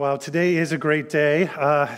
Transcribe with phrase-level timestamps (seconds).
[0.00, 1.46] Well, today is a great day.
[1.46, 1.94] Uh,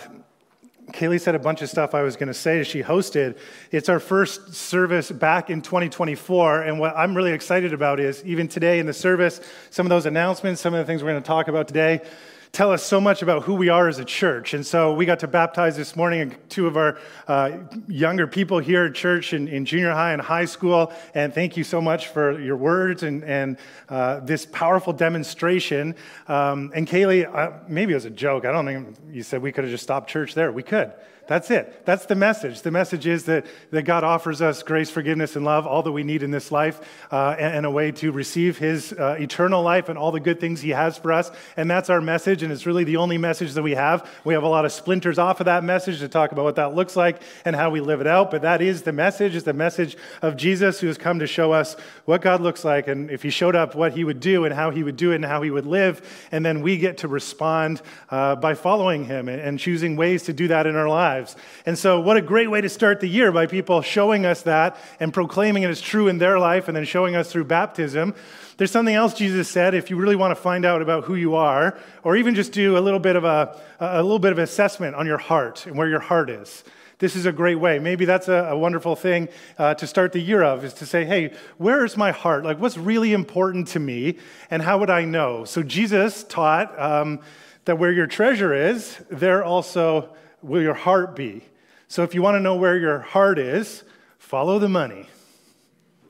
[0.91, 3.39] Kaylee said a bunch of stuff I was going to say as she hosted.
[3.71, 6.63] It's our first service back in 2024.
[6.63, 10.07] And what I'm really excited about is even today in the service, some of those
[10.07, 12.01] announcements, some of the things we're going to talk about today,
[12.53, 14.53] tell us so much about who we are as a church.
[14.53, 17.57] And so we got to baptize this morning two of our uh,
[17.89, 20.93] younger people here at church in, in, junior high and high school.
[21.15, 23.57] And thank you so much for your words and, and
[23.89, 25.95] uh, this powerful demonstration.
[26.29, 28.45] Um, and Kaylee, uh, maybe it was a joke.
[28.45, 30.53] I don't think you said we could have just stopped church there.
[30.53, 30.93] We could.
[31.29, 31.87] That's it.
[31.87, 32.63] That's the message.
[32.63, 36.03] The message is that, that God offers us grace, forgiveness, and love, all that we
[36.03, 36.81] need in this life,
[37.13, 40.41] uh, and, and, a way to receive His uh, eternal life and all the good
[40.41, 41.31] things He has for us.
[41.57, 44.11] And that's our message, and it's really the only message that we have.
[44.25, 46.75] We have a lot of splinters off of that message to talk about what that
[46.75, 48.33] looks like and how we live it out.
[48.33, 51.53] But that is the message, is the message of Jesus who has come to show
[51.53, 54.53] us what God looks like, and if He showed up, what He would do, and
[54.53, 56.27] how He would do it, and how He would live.
[56.33, 57.81] And then we get to respond
[58.11, 61.37] uh, by following Him and, and choosing ways to do that in our lives lives.
[61.67, 64.77] And so, what a great way to start the year by people showing us that
[65.01, 68.15] and proclaiming it as true in their life and then showing us through baptism.
[68.57, 71.35] There's something else Jesus said if you really want to find out about who you
[71.35, 74.95] are, or even just do a little bit of a, a little bit of assessment
[74.95, 76.65] on your heart and where your heart is
[76.99, 77.81] this is a great way.
[77.81, 81.05] Maybe that's a, a wonderful thing uh, to start the year of, is to say,
[81.05, 82.45] hey, where is my heart?
[82.45, 84.19] Like, what's really important to me,
[84.53, 85.45] and how would I know?
[85.45, 87.19] So, Jesus taught um,
[87.65, 91.43] that where your treasure is, there also will your heart be?
[91.89, 93.85] So if you want to know where your heart is,
[94.19, 95.09] follow the money.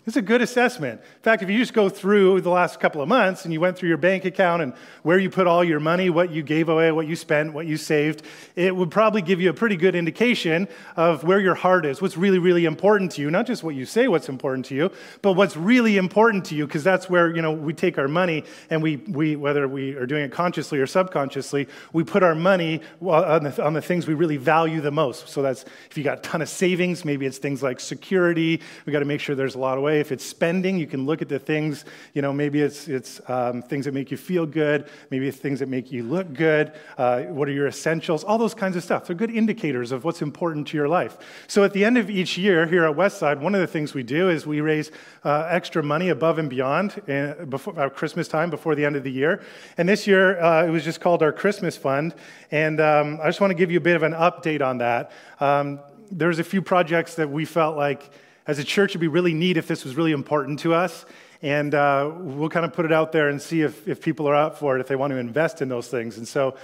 [0.05, 1.01] It's a good assessment.
[1.01, 3.79] In fact, if you just go through the last couple of months and you went
[3.79, 6.91] through your bank account and where you put all your money, what you gave away,
[6.91, 8.23] what you spent, what you saved,
[8.57, 12.17] it would probably give you a pretty good indication of where your heart is, what's
[12.17, 13.31] really, really important to you.
[13.31, 14.91] Not just what you say what's important to you,
[15.23, 18.43] but what's really important to you, because that's where, you know, we take our money
[18.71, 22.81] and we, we, whether we are doing it consciously or subconsciously, we put our money
[23.01, 25.29] on the, on the things we really value the most.
[25.29, 28.61] So that's, if you got a ton of savings, maybe it's things like security.
[28.85, 30.01] We got to make sure there's a lot of way.
[30.01, 33.63] If it's spending, you can look at the things, you know, maybe it's, it's um,
[33.63, 36.73] things that make you feel good, maybe it's things that make you look good.
[36.97, 38.25] Uh, what are your essentials?
[38.25, 39.07] All those kinds of stuff.
[39.07, 41.19] They're good indicators of what's important to your life.
[41.47, 44.03] So at the end of each year here at Westside, one of the things we
[44.03, 44.91] do is we raise
[45.25, 49.05] uh, extra money above and beyond uh, before uh, Christmas time, before the end of
[49.05, 49.43] the year.
[49.77, 52.15] And this year, uh, it was just called our Christmas Fund.
[52.51, 55.13] And um, I just want to give you a bit of an update on that.
[55.39, 58.11] Um, there's a few projects that we felt like
[58.47, 61.05] as a church, it'd be really neat if this was really important to us.
[61.43, 64.35] And uh, we'll kind of put it out there and see if, if people are
[64.35, 66.17] up for it, if they want to invest in those things.
[66.19, 66.57] And so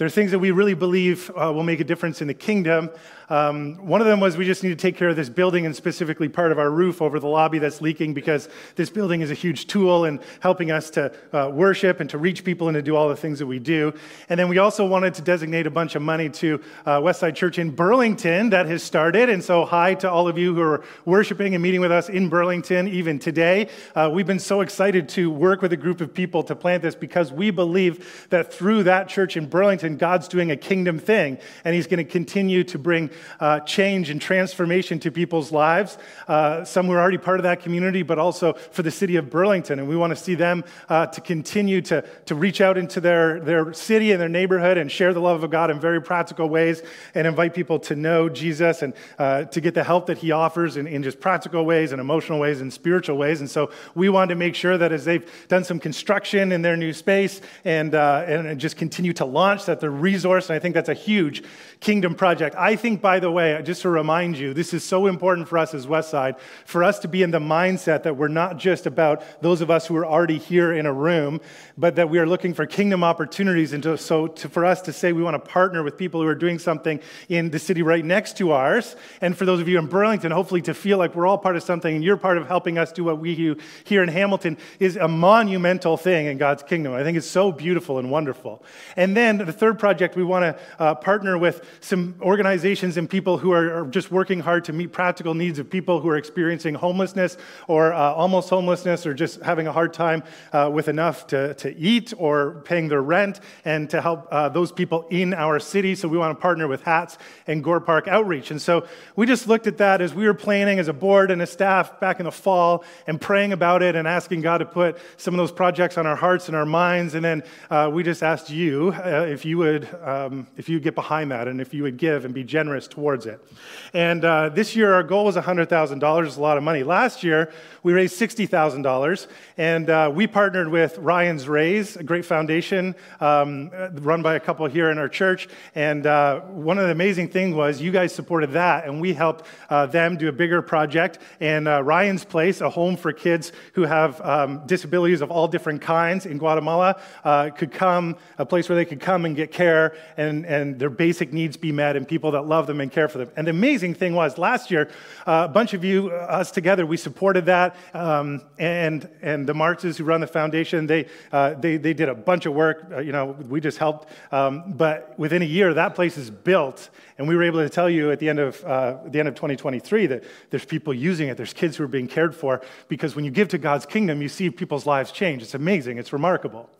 [0.00, 2.88] there are things that we really believe uh, will make a difference in the kingdom.
[3.28, 5.76] Um, one of them was we just need to take care of this building and
[5.76, 9.34] specifically part of our roof over the lobby that's leaking because this building is a
[9.34, 12.96] huge tool in helping us to uh, worship and to reach people and to do
[12.96, 13.92] all the things that we do.
[14.28, 17.58] And then we also wanted to designate a bunch of money to uh, Westside Church
[17.58, 19.28] in Burlington that has started.
[19.28, 22.28] And so, hi to all of you who are worshiping and meeting with us in
[22.28, 23.68] Burlington even today.
[23.94, 26.96] Uh, we've been so excited to work with a group of people to plant this
[26.96, 31.74] because we believe that through that church in Burlington, God's doing a kingdom thing and
[31.74, 35.98] He's going to continue to bring uh, change and transformation to people's lives.
[36.28, 39.30] Uh, some who are already part of that community, but also for the city of
[39.30, 39.78] Burlington.
[39.78, 43.40] And we want to see them uh, to continue to, to reach out into their,
[43.40, 46.82] their city and their neighborhood and share the love of God in very practical ways
[47.14, 50.76] and invite people to know Jesus and uh, to get the help that He offers
[50.76, 53.40] in, in just practical ways and emotional ways and spiritual ways.
[53.40, 56.76] And so we wanted to make sure that as they've done some construction in their
[56.76, 60.50] new space and, uh, and just continue to launch, that they're resourced.
[60.50, 61.42] And I think that's a huge
[61.80, 62.54] kingdom project.
[62.56, 65.74] I think, by the way, just to remind you, this is so important for us
[65.74, 69.60] as Westside, for us to be in the mindset that we're not just about those
[69.60, 71.40] of us who are already here in a room,
[71.76, 73.72] but that we are looking for kingdom opportunities.
[73.72, 76.26] And to, so to, for us to say we want to partner with people who
[76.26, 79.78] are doing something in the city right next to ours, and for those of you
[79.78, 82.46] in Burlington, hopefully to feel like we're all part of something and you're part of
[82.46, 86.62] helping us do what we do here in Hamilton is a monumental thing in God's
[86.62, 86.92] kingdom.
[86.92, 88.62] I think it's so beautiful and wonderful.
[88.96, 93.36] And then the third project, we want to uh, partner with some organizations and people
[93.36, 96.74] who are, are, just working hard to meet practical needs of people who are experiencing
[96.74, 97.36] homelessness
[97.68, 100.22] or uh, almost homelessness or just having a hard time
[100.54, 104.72] uh, with enough to, to eat or paying their rent and to help uh, those
[104.72, 105.94] people in our city.
[105.94, 108.50] So we want to partner with HATS and Gore Park Outreach.
[108.50, 111.42] And so we just looked at that as we were planning as a board and
[111.42, 114.96] a staff back in the fall and praying about it and asking God to put
[115.18, 117.14] some of those projects on our hearts and our minds.
[117.14, 120.78] And then uh, we just asked you uh, if you you would, um, if you
[120.78, 123.44] get behind that and if you would give and be generous towards it.
[123.92, 126.26] And uh, this year, our goal was $100,000.
[126.26, 126.84] It's a lot of money.
[126.84, 127.52] Last year,
[127.82, 129.26] we raised $60,000,
[129.58, 134.66] and uh, we partnered with Ryan's Raise, a great foundation um, run by a couple
[134.66, 135.48] here in our church.
[135.74, 139.46] And uh, one of the amazing things was you guys supported that, and we helped
[139.68, 141.18] uh, them do a bigger project.
[141.40, 145.82] And uh, Ryan's Place, a home for kids who have um, disabilities of all different
[145.82, 149.96] kinds in Guatemala, uh, could come, a place where they could come and get care
[150.16, 153.18] and, and their basic needs be met, and people that love them and care for
[153.18, 153.30] them.
[153.36, 154.90] And the amazing thing was last year,
[155.26, 157.76] uh, a bunch of you, us together, we supported that.
[157.94, 162.14] Um, and, and the Martzes who run the foundation, they, uh, they, they did a
[162.14, 162.86] bunch of work.
[162.92, 164.08] Uh, you know, we just helped.
[164.32, 166.90] Um, but within a year, that place is built.
[167.18, 169.34] And we were able to tell you at the end of, uh, the end of
[169.34, 171.36] 2023 that there's people using it.
[171.36, 172.62] There's kids who are being cared for.
[172.88, 175.42] Because when you give to God's kingdom, you see people's lives change.
[175.42, 175.98] It's amazing.
[175.98, 176.70] It's remarkable.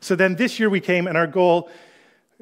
[0.00, 1.70] So then this year we came, and our goal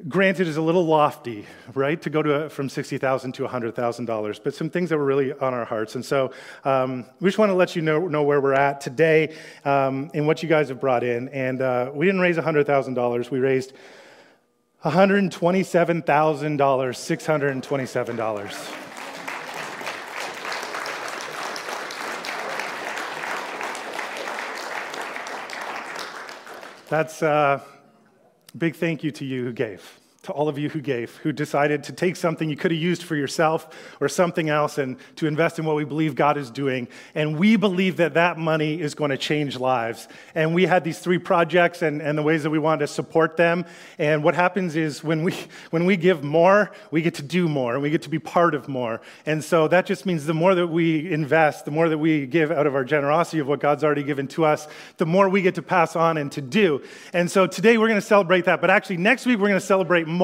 [0.07, 4.69] granted is a little lofty right to go to from 60000 to $100000 but some
[4.69, 5.95] things that were really on our hearts.
[5.95, 6.31] And so
[6.63, 9.35] um, we just want to let you know, know where we're at today
[9.65, 11.27] um, and what you guys have brought in.
[11.29, 13.73] And uh, we didn't raise $100000 we raised
[14.83, 18.85] $127000 $627
[26.89, 27.61] That's uh,
[28.57, 29.99] big thank you to you who gave
[30.29, 33.03] to all of you who gave, who decided to take something you could have used
[33.03, 33.67] for yourself
[33.99, 36.87] or something else and to invest in what we believe God is doing.
[37.15, 40.07] And we believe that that money is going to change lives.
[40.35, 43.37] And we had these three projects and, and the ways that we wanted to support
[43.37, 43.65] them.
[43.97, 45.33] And what happens is when we,
[45.71, 48.53] when we give more, we get to do more and we get to be part
[48.53, 49.01] of more.
[49.25, 52.51] And so that just means the more that we invest, the more that we give
[52.51, 54.67] out of our generosity of what God's already given to us,
[54.97, 56.83] the more we get to pass on and to do.
[57.13, 58.61] And so today we're going to celebrate that.
[58.61, 60.18] But actually, next week we're going to celebrate more.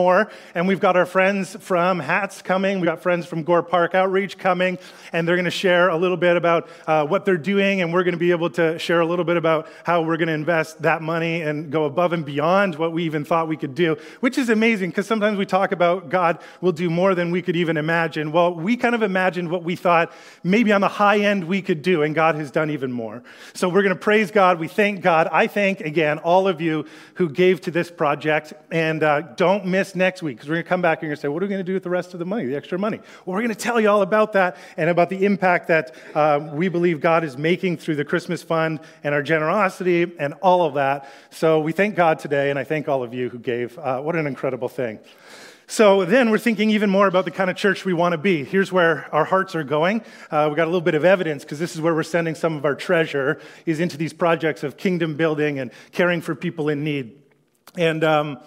[0.53, 2.79] And we've got our friends from HATS coming.
[2.79, 4.77] We've got friends from Gore Park Outreach coming.
[5.13, 7.81] And they're going to share a little bit about uh, what they're doing.
[7.81, 10.27] And we're going to be able to share a little bit about how we're going
[10.27, 13.75] to invest that money and go above and beyond what we even thought we could
[13.75, 17.41] do, which is amazing because sometimes we talk about God will do more than we
[17.41, 18.31] could even imagine.
[18.31, 20.11] Well, we kind of imagined what we thought
[20.43, 23.23] maybe on the high end we could do, and God has done even more.
[23.53, 24.59] So we're going to praise God.
[24.59, 25.27] We thank God.
[25.31, 28.53] I thank, again, all of you who gave to this project.
[28.71, 31.43] And uh, don't miss next week because we're going to come back and say, What
[31.43, 32.97] are we going to do with the rest of the money, the extra money?
[33.25, 36.49] Well, we're going to tell you all about that and about the impact that uh,
[36.53, 40.75] we believe God is making through the Christmas fund and our generosity and all of
[40.75, 41.09] that.
[41.29, 43.77] So we thank God today, and I thank all of you who gave.
[43.77, 44.99] Uh, what an incredible thing.
[45.67, 48.45] So then we're thinking even more about the kind of church we want to be.
[48.45, 50.03] Here's where our hearts are going.
[50.31, 52.55] Uh, we got a little bit of evidence because this is where we're sending some
[52.55, 56.85] of our treasure is into these projects of kingdom building and caring for people in
[56.85, 57.17] need.
[57.77, 58.39] And um,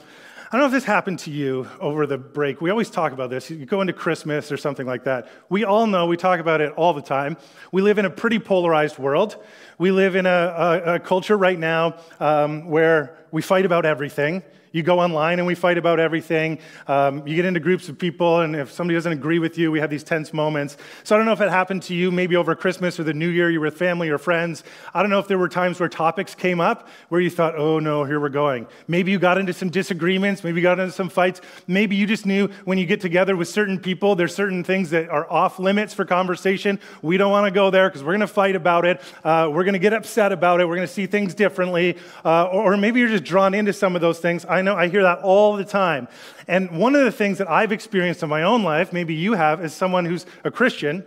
[0.50, 2.62] I don't know if this happened to you over the break.
[2.62, 3.50] We always talk about this.
[3.50, 5.28] You go into Christmas or something like that.
[5.50, 7.36] We all know, we talk about it all the time.
[7.70, 9.36] We live in a pretty polarized world.
[9.76, 14.42] We live in a, a, a culture right now um, where we fight about everything.
[14.78, 16.58] You go online and we fight about everything.
[16.86, 19.80] Um, you get into groups of people, and if somebody doesn't agree with you, we
[19.80, 20.76] have these tense moments.
[21.04, 23.28] So I don't know if it happened to you maybe over Christmas or the New
[23.28, 24.64] Year, you were with family or friends.
[24.94, 27.78] I don't know if there were times where topics came up where you thought, oh
[27.78, 28.66] no, here we're going.
[28.86, 31.40] Maybe you got into some disagreements, maybe you got into some fights.
[31.66, 35.08] Maybe you just knew when you get together with certain people, there's certain things that
[35.08, 36.80] are off limits for conversation.
[37.02, 39.00] We don't want to go there because we're going to fight about it.
[39.24, 40.68] Uh, we're going to get upset about it.
[40.68, 41.98] We're going to see things differently.
[42.24, 44.46] Uh, or, or maybe you're just drawn into some of those things.
[44.48, 46.08] I know I hear that all the time.
[46.46, 49.60] And one of the things that I've experienced in my own life, maybe you have,
[49.60, 51.04] as someone who's a Christian,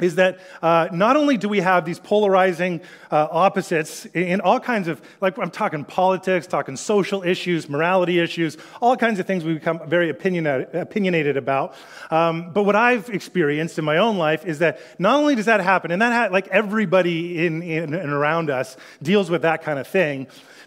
[0.00, 4.88] is that uh, not only do we have these polarizing uh, opposites in all kinds
[4.88, 9.54] of, like I'm talking politics, talking social issues, morality issues, all kinds of things we
[9.54, 11.74] become very opinionated, about.
[12.10, 15.60] Um, but what I've experienced in my own life is that not only does that
[15.60, 19.78] happen, and that ha- like everybody in, in and around us deals with that kind
[19.78, 20.26] of thing,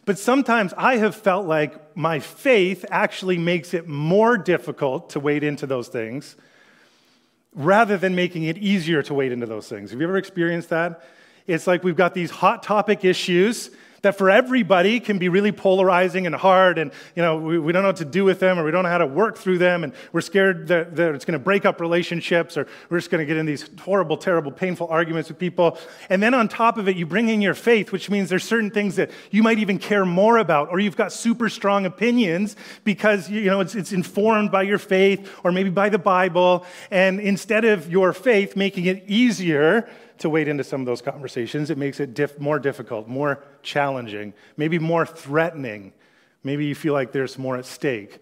[0.10, 5.44] but sometimes I have felt like my faith actually makes it more difficult to wade
[5.44, 6.36] into those things
[7.54, 9.92] rather than making it easier to wade into those things.
[9.92, 11.04] Have you ever experienced that?
[11.46, 13.70] It's like we've got these hot topic issues
[14.02, 17.84] that for everybody can be really polarizing and hard and you know we, we, don't
[17.84, 19.84] know what to do with them or we don't know how to work through them
[19.84, 23.20] and we're scared that, that it's going to break up relationships or we're just going
[23.20, 25.78] to get in these horrible terrible painful arguments with people.
[26.10, 28.72] And then on top of it you bring in your faith which means there's certain
[28.72, 33.30] things that you might even care more about or you've got super strong opinions because
[33.30, 36.66] you know it's, it's informed by your faith or maybe by the bible.
[36.92, 39.90] And instead of your faith making it easier
[40.20, 41.70] to wade into some of those conversations.
[41.70, 45.94] It makes it diff- more difficult, more challenging, maybe more threatening.
[46.44, 48.20] Maybe you feel like there's more at stake.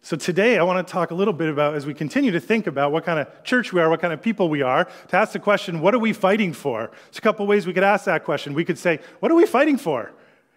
[0.00, 2.66] So, today I want to talk a little bit about, as we continue to think
[2.66, 5.32] about what kind of church we are, what kind of people we are, to ask
[5.32, 6.90] the question, what are we fighting for?
[7.06, 8.54] There's a couple ways we could ask that question.
[8.54, 10.12] We could say, what are we fighting for?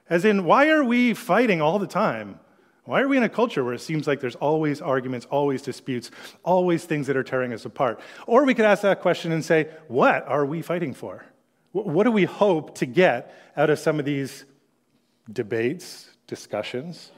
[0.09, 2.39] As in, why are we fighting all the time?
[2.85, 6.09] Why are we in a culture where it seems like there's always arguments, always disputes,
[6.43, 7.99] always things that are tearing us apart?
[8.25, 11.23] Or we could ask that question and say, what are we fighting for?
[11.73, 14.45] What do we hope to get out of some of these
[15.31, 17.11] debates, discussions?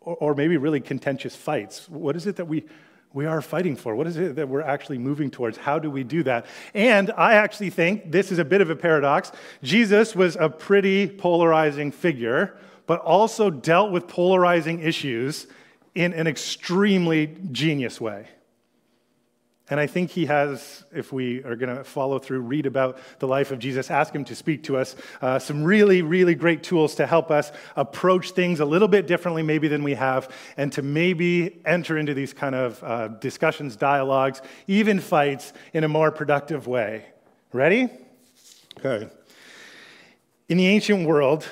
[0.00, 1.88] or, or maybe really contentious fights.
[1.88, 2.64] What is it that we,
[3.12, 3.94] we are fighting for?
[3.94, 5.56] What is it that we're actually moving towards?
[5.56, 6.46] How do we do that?
[6.74, 9.32] And I actually think this is a bit of a paradox.
[9.62, 12.56] Jesus was a pretty polarizing figure,
[12.90, 15.46] but also dealt with polarizing issues
[15.94, 18.26] in an extremely genius way.
[19.68, 23.28] And I think he has, if we are going to follow through, read about the
[23.28, 26.96] life of Jesus, ask him to speak to us, uh, some really, really great tools
[26.96, 30.82] to help us approach things a little bit differently, maybe than we have, and to
[30.82, 36.66] maybe enter into these kind of uh, discussions, dialogues, even fights in a more productive
[36.66, 37.04] way.
[37.52, 37.88] Ready?
[38.84, 39.08] Okay.
[40.50, 41.46] In the ancient world,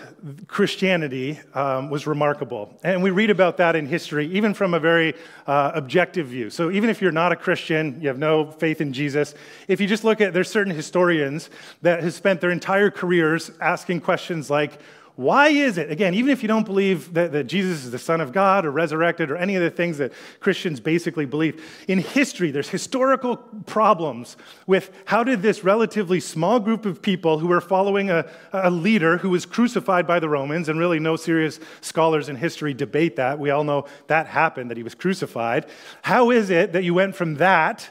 [0.49, 2.76] Christianity um, was remarkable.
[2.83, 5.14] And we read about that in history, even from a very
[5.47, 6.50] uh, objective view.
[6.50, 9.37] So, even if you're not a Christian, you have no faith in Jesus,
[9.69, 11.49] if you just look at, there's certain historians
[11.83, 14.81] that have spent their entire careers asking questions like,
[15.19, 18.21] why is it, again, even if you don't believe that, that, Jesus is the Son
[18.21, 22.53] of God or resurrected or any of the things that Christians basically believe, in history,
[22.53, 24.37] there's historical problems
[24.69, 29.19] with how did this relatively small group of people who were following a, a leader
[29.19, 33.41] who was crucified by the Romans, and really no serious scholars in history debate that.
[33.41, 35.67] We all know that happened, that he was crucified.
[36.03, 37.91] How is it that you went from that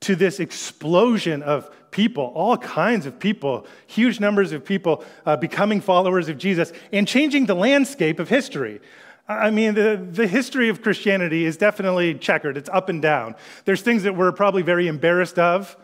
[0.00, 5.80] to this explosion of people, all kinds of people, huge numbers of people uh, becoming
[5.80, 8.82] followers of Jesus and changing the landscape of history.
[9.26, 12.58] I mean, the, the history of Christianity is definitely checkered.
[12.58, 13.34] It's up and down.
[13.64, 15.74] There's things that we're probably very embarrassed of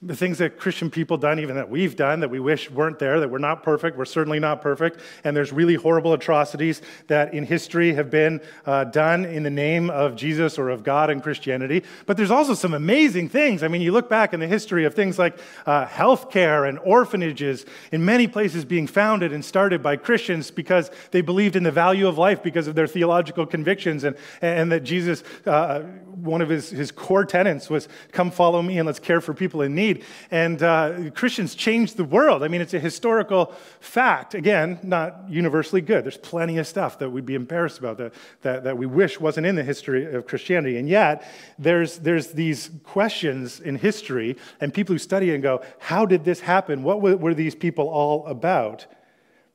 [0.00, 3.18] the things that Christian people done, even that we've done, that we wish weren't there,
[3.18, 7.44] that we're not perfect, we're certainly not perfect, and there's really horrible atrocities that in
[7.44, 11.82] history have been uh, done in the name of Jesus or of God and Christianity.
[12.06, 13.64] But there's also some amazing things.
[13.64, 15.36] I mean, you look back in the history of things like
[15.66, 21.22] uh, healthcare and orphanages in many places being founded and started by Christians because they
[21.22, 25.24] believed in the value of life because of their theological convictions, and, and that Jesus,
[25.44, 25.82] uh,
[26.22, 29.62] one of his, his core tenets was, Come follow me and let's care for people
[29.62, 30.04] in need.
[30.30, 32.42] And uh, Christians changed the world.
[32.42, 34.34] I mean, it's a historical fact.
[34.34, 36.04] Again, not universally good.
[36.04, 39.46] There's plenty of stuff that we'd be embarrassed about that, that, that we wish wasn't
[39.46, 40.76] in the history of Christianity.
[40.78, 46.06] And yet, there's, there's these questions in history, and people who study and go, How
[46.06, 46.82] did this happen?
[46.82, 48.86] What were these people all about?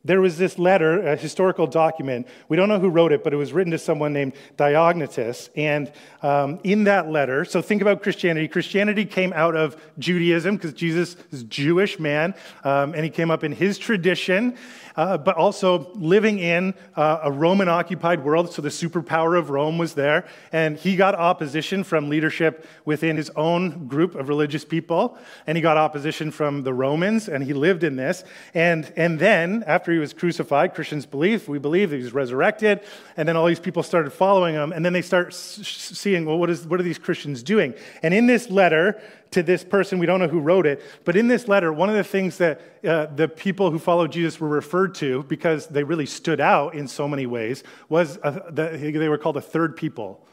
[0.05, 2.27] There was this letter, a historical document.
[2.49, 5.49] We don't know who wrote it, but it was written to someone named Diognetus.
[5.55, 5.91] And
[6.21, 8.49] um, in that letter, so think about Christianity.
[8.49, 13.45] Christianity came out of Judaism because Jesus is Jewish man, um, and he came up
[13.45, 14.57] in his tradition
[14.95, 18.53] uh, but also living in uh, a Roman occupied world.
[18.53, 20.25] So the superpower of Rome was there.
[20.51, 25.17] And he got opposition from leadership within his own group of religious people.
[25.47, 28.23] And he got opposition from the Romans, and he lived in this.
[28.53, 32.81] And, and then, after he was crucified, Christians believe, we believe that he was resurrected.
[33.17, 34.71] And then all these people started following him.
[34.71, 37.73] And then they start seeing, well, what, is, what are these Christians doing?
[38.01, 39.01] And in this letter,
[39.33, 39.99] to this person.
[39.99, 40.81] We don't know who wrote it.
[41.05, 44.39] But in this letter, one of the things that uh, the people who followed Jesus
[44.39, 48.77] were referred to, because they really stood out in so many ways, was a, the,
[48.77, 50.25] they were called a third people.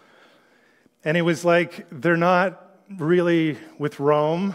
[1.05, 4.55] And it was like they're not really with Rome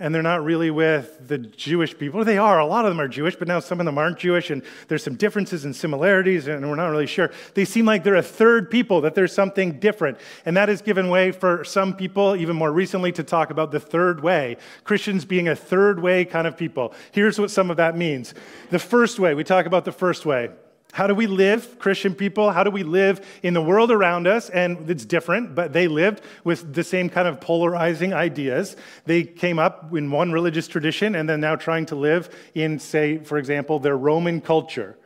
[0.00, 2.24] and they're not really with the Jewish people.
[2.24, 4.50] They are, a lot of them are Jewish, but now some of them aren't Jewish,
[4.50, 7.30] and there's some differences and similarities, and we're not really sure.
[7.54, 10.18] They seem like they're a third people, that there's something different.
[10.44, 13.78] And that has given way for some people, even more recently, to talk about the
[13.78, 16.92] third way, Christians being a third way kind of people.
[17.12, 18.34] Here's what some of that means.
[18.70, 20.50] The first way, we talk about the first way.
[20.94, 22.52] How do we live, Christian people?
[22.52, 24.48] How do we live in the world around us?
[24.48, 28.76] And it's different, but they lived with the same kind of polarizing ideas.
[29.04, 33.18] They came up in one religious tradition and then now trying to live in, say,
[33.18, 34.96] for example, their Roman culture.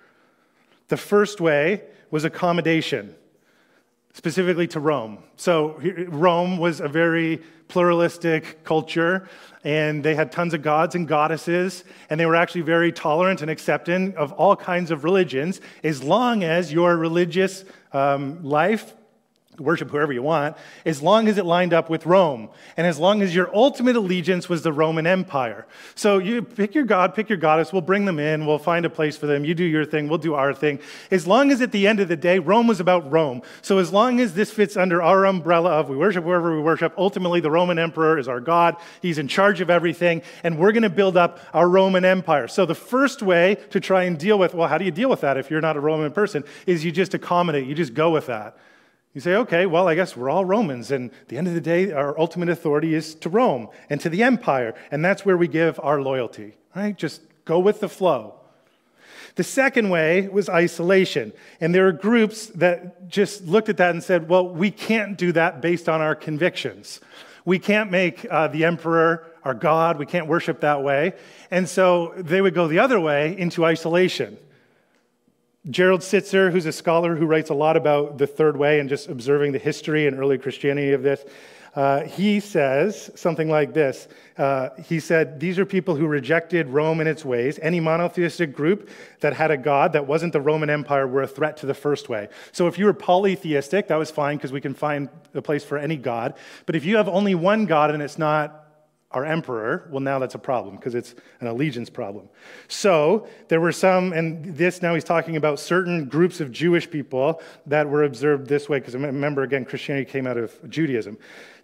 [0.89, 3.15] The first way was accommodation
[4.19, 5.19] specifically to Rome.
[5.37, 9.29] So, Rome was a very pluralistic culture,
[9.63, 13.49] and they had tons of gods and goddesses, and they were actually very tolerant and
[13.49, 18.93] accepting of all kinds of religions as long as your religious um, life
[19.59, 23.23] worship whoever you want, as long as it lined up with Rome, and as long
[23.23, 25.67] as your ultimate allegiance was the Roman Empire.
[25.95, 28.91] So you pick your god, pick your goddess, we'll bring them in, we'll find a
[28.91, 30.81] place for them, you do your thing, we'll do our thing.
[31.11, 33.43] As long as at the end of the day, Rome was about Rome.
[33.63, 36.93] So as long as this fits under our umbrella of we worship whoever we worship,
[36.97, 40.83] ultimately the Roman Emperor is our God, he's in charge of everything, and we're going
[40.83, 42.49] to build up our Roman Empire.
[42.49, 45.21] So the first way to try and deal with, well, how do you deal with
[45.23, 48.27] that if you're not a Roman person, is you just accommodate, you just go with
[48.27, 48.57] that.
[49.19, 51.61] You say, okay, well, I guess we're all Romans, and at the end of the
[51.61, 55.49] day, our ultimate authority is to Rome and to the empire, and that's where we
[55.49, 56.97] give our loyalty, right?
[56.97, 58.37] Just go with the flow.
[59.35, 64.05] The second way was isolation, and there are groups that just looked at that and
[64.05, 67.01] said, well, we can't do that based on our convictions.
[67.45, 71.15] We can't make uh, the emperor our God, we can't worship that way.
[71.51, 74.39] And so they would go the other way into isolation.
[75.71, 79.09] Gerald Sittser, who's a scholar who writes a lot about the third way and just
[79.09, 81.25] observing the history and early Christianity of this,
[81.75, 84.09] uh, he says something like this.
[84.39, 87.59] Uh, he said, These are people who rejected Rome and its ways.
[87.61, 88.89] Any monotheistic group
[89.21, 92.09] that had a god that wasn't the Roman Empire were a threat to the first
[92.09, 92.29] way.
[92.53, 95.77] So if you were polytheistic, that was fine because we can find a place for
[95.77, 96.35] any god.
[96.65, 98.68] But if you have only one god and it's not
[99.13, 102.29] our emperor, well, now that's a problem because it's an allegiance problem.
[102.69, 107.41] So there were some, and this now he's talking about certain groups of Jewish people
[107.67, 111.17] that were observed this way, because remember, again, Christianity came out of Judaism.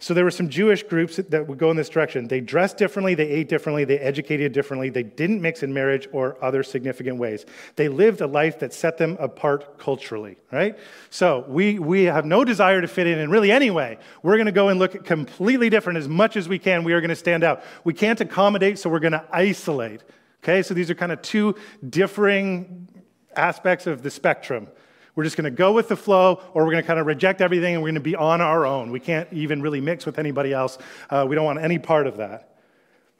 [0.05, 2.27] So there were some Jewish groups that would go in this direction.
[2.27, 6.37] They dressed differently, they ate differently, they educated differently, they didn't mix in marriage or
[6.45, 7.43] other significant ways.
[7.75, 10.77] They lived a life that set them apart culturally, right?
[11.09, 13.97] So we, we have no desire to fit in in really any way.
[14.21, 16.83] We're going to go and look completely different as much as we can.
[16.83, 17.63] We are going to stand out.
[17.83, 20.03] We can't accommodate, so we're going to isolate.
[20.43, 21.55] Okay, so these are kind of two
[21.89, 22.89] differing
[23.35, 24.67] aspects of the spectrum.
[25.15, 27.41] We're just going to go with the flow, or we're going to kind of reject
[27.41, 28.91] everything and we're going to be on our own.
[28.91, 30.77] We can't even really mix with anybody else.
[31.09, 32.55] Uh, we don't want any part of that.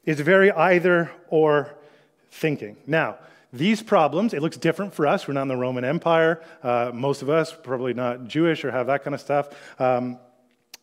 [0.04, 1.76] It's very either or
[2.30, 2.78] thinking.
[2.86, 3.18] Now,
[3.54, 5.28] these problems, it looks different for us.
[5.28, 6.44] We're not in the Roman Empire.
[6.62, 9.50] Uh, most of us probably not Jewish or have that kind of stuff.
[9.80, 10.20] Um,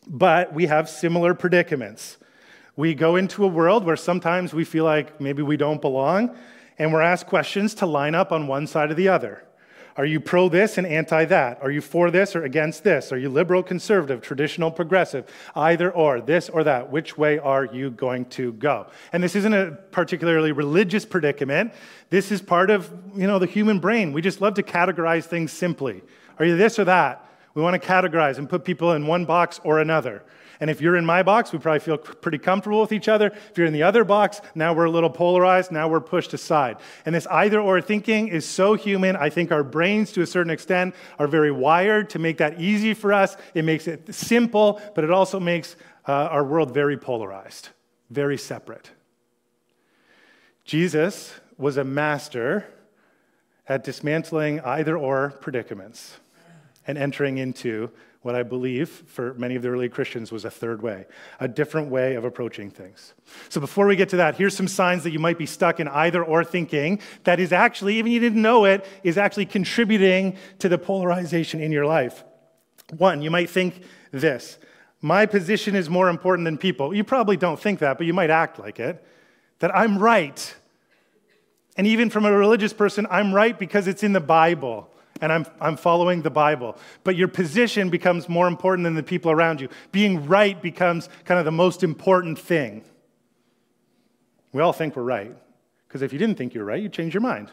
[0.07, 2.17] but we have similar predicaments.
[2.75, 6.35] We go into a world where sometimes we feel like maybe we don't belong,
[6.79, 9.43] and we're asked questions to line up on one side or the other.
[9.95, 11.59] Are you pro this and anti that?
[11.61, 13.11] Are you for this or against this?
[13.11, 15.31] Are you liberal, conservative, traditional, progressive?
[15.55, 16.91] Either or, this or that.
[16.91, 18.87] Which way are you going to go?
[19.11, 21.73] And this isn't a particularly religious predicament.
[22.09, 24.13] This is part of, you know, the human brain.
[24.13, 26.01] We just love to categorize things simply.
[26.39, 27.29] Are you this or that?
[27.53, 30.23] We want to categorize and put people in one box or another.
[30.59, 33.27] And if you're in my box, we probably feel pretty comfortable with each other.
[33.27, 36.77] If you're in the other box, now we're a little polarized, now we're pushed aside.
[37.05, 39.15] And this either or thinking is so human.
[39.15, 42.93] I think our brains, to a certain extent, are very wired to make that easy
[42.93, 43.37] for us.
[43.53, 45.75] It makes it simple, but it also makes
[46.07, 47.69] uh, our world very polarized,
[48.09, 48.91] very separate.
[50.65, 52.65] Jesus was a master
[53.67, 56.17] at dismantling either or predicaments
[56.85, 57.89] and entering into
[58.23, 61.05] what I believe for many of the early Christians was a third way,
[61.39, 63.13] a different way of approaching things.
[63.49, 65.89] So before we get to that, here's some signs that you might be stuck in
[65.89, 70.69] either or thinking that is actually, even you didn't know it, is actually contributing to
[70.69, 72.23] the polarization in your life.
[72.97, 74.57] One, you might think this
[75.01, 76.95] my position is more important than people.
[76.95, 79.05] You probably don't think that, but you might act like it.
[79.59, 80.55] That I'm right.
[81.75, 84.89] And even from a religious person, I'm right because it's in the Bible
[85.23, 86.77] and I'm, I'm following the Bible.
[87.05, 89.69] But your position becomes more important than the people around you.
[89.93, 92.83] Being right becomes kind of the most important thing.
[94.51, 95.33] We all think we're right.
[95.87, 97.49] Because if you didn't think you're right, you'd change your mind.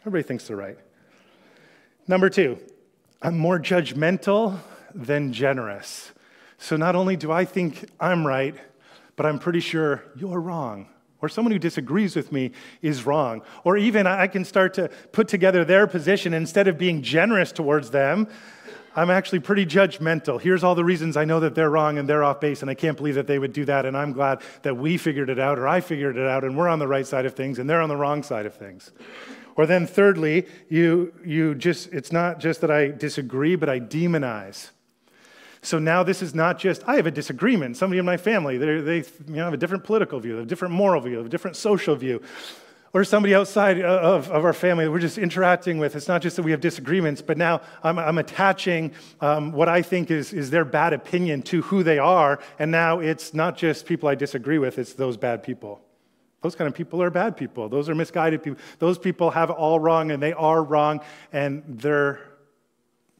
[0.00, 0.78] Everybody thinks they're right.
[2.08, 2.58] Number two,
[3.20, 4.58] I'm more judgmental
[4.94, 6.12] than generous.
[6.56, 8.54] So not only do I think I'm right,
[9.16, 10.88] but I'm pretty sure you're wrong
[11.22, 12.52] or someone who disagrees with me
[12.82, 13.42] is wrong.
[13.64, 17.90] Or even I can start to put together their position instead of being generous towards
[17.90, 18.28] them.
[18.96, 20.40] I'm actually pretty judgmental.
[20.40, 22.74] Here's all the reasons I know that they're wrong and they're off base, and I
[22.74, 23.86] can't believe that they would do that.
[23.86, 26.68] And I'm glad that we figured it out, or I figured it out, and we're
[26.68, 28.90] on the right side of things, and they're on the wrong side of things.
[29.56, 34.70] Or then, thirdly, you, you just, it's not just that I disagree, but I demonize.
[35.62, 37.76] So now this is not just, I have a disagreement.
[37.76, 41.00] Somebody in my family, they you know, have a different political view, a different moral
[41.00, 42.22] view, a different social view.
[42.92, 45.94] Or somebody outside of, of our family that we're just interacting with.
[45.94, 49.80] It's not just that we have disagreements, but now I'm, I'm attaching um, what I
[49.80, 52.40] think is, is their bad opinion to who they are.
[52.58, 55.80] And now it's not just people I disagree with, it's those bad people.
[56.42, 57.68] Those kind of people are bad people.
[57.68, 58.60] Those are misguided people.
[58.78, 61.00] Those people have all wrong and they are wrong
[61.32, 62.20] and they're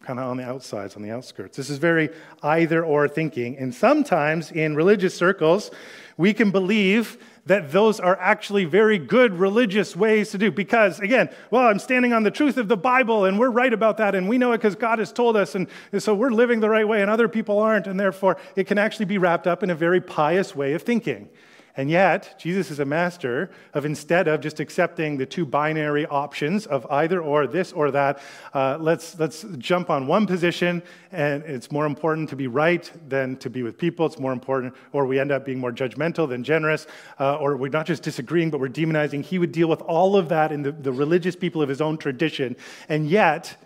[0.02, 1.56] kind of on the outsides, on the outskirts.
[1.56, 2.10] This is very
[2.42, 3.58] either or thinking.
[3.58, 5.70] And sometimes in religious circles,
[6.16, 10.50] we can believe that those are actually very good religious ways to do.
[10.50, 13.98] Because, again, well, I'm standing on the truth of the Bible and we're right about
[13.98, 15.54] that and we know it because God has told us.
[15.54, 17.86] And so we're living the right way and other people aren't.
[17.86, 21.28] And therefore, it can actually be wrapped up in a very pious way of thinking.
[21.76, 26.66] And yet, Jesus is a master of instead of just accepting the two binary options
[26.66, 28.20] of either or, this or that,
[28.52, 33.36] uh, let's, let's jump on one position, and it's more important to be right than
[33.36, 34.06] to be with people.
[34.06, 36.86] It's more important, or we end up being more judgmental than generous,
[37.18, 39.24] uh, or we're not just disagreeing, but we're demonizing.
[39.24, 41.98] He would deal with all of that in the, the religious people of his own
[41.98, 42.56] tradition.
[42.88, 43.56] And yet,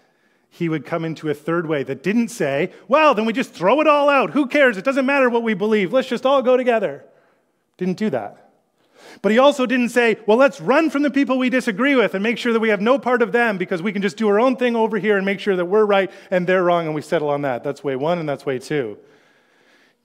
[0.50, 3.80] he would come into a third way that didn't say, well, then we just throw
[3.80, 4.30] it all out.
[4.30, 4.76] Who cares?
[4.76, 5.92] It doesn't matter what we believe.
[5.92, 7.04] Let's just all go together.
[7.76, 8.44] Didn't do that.
[9.22, 12.22] But he also didn't say, well, let's run from the people we disagree with and
[12.22, 14.40] make sure that we have no part of them because we can just do our
[14.40, 17.02] own thing over here and make sure that we're right and they're wrong and we
[17.02, 17.64] settle on that.
[17.64, 18.98] That's way one and that's way two.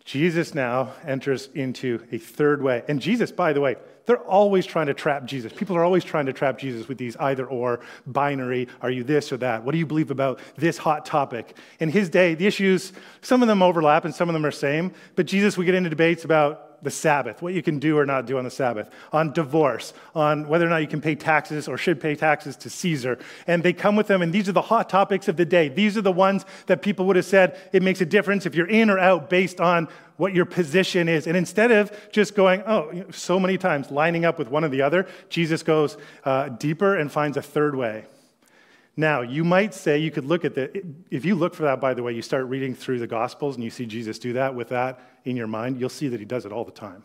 [0.06, 2.84] Jesus now enters into a third way.
[2.88, 5.54] And Jesus, by the way, they're always trying to trap Jesus.
[5.54, 8.68] People are always trying to trap Jesus with these either or binary.
[8.82, 9.64] Are you this or that?
[9.64, 11.56] What do you believe about this hot topic?
[11.80, 14.94] In his day, the issues, some of them overlap and some of them are same.
[15.16, 18.26] But Jesus would get into debates about the Sabbath, what you can do or not
[18.26, 21.78] do on the Sabbath, on divorce, on whether or not you can pay taxes or
[21.78, 23.20] should pay taxes to Caesar.
[23.48, 25.70] And they come with them, and these are the hot topics of the day.
[25.70, 28.68] These are the ones that people would have said it makes a difference if you're
[28.68, 29.88] in or out based on
[30.18, 31.28] what your position is.
[31.28, 34.82] And instead of just going, oh, so many times lining up with one or the
[34.82, 38.06] other, Jesus goes uh, deeper and finds a third way.
[38.98, 41.94] Now, you might say, you could look at the, if you look for that, by
[41.94, 44.70] the way, you start reading through the Gospels and you see Jesus do that with
[44.70, 47.04] that in your mind, you'll see that he does it all the time.